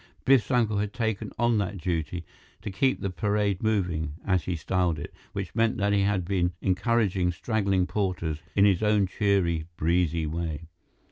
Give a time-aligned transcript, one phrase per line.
[0.25, 2.25] Biff's uncle had taken on that duty
[2.63, 6.53] to "keep the parade moving" as he styled it, which meant that he had been
[6.59, 10.61] encouraging straggling porters in his own cheery, breezy way.